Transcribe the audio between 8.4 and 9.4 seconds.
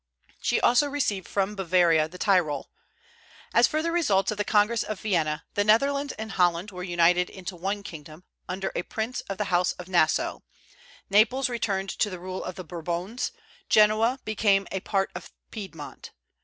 under a prince of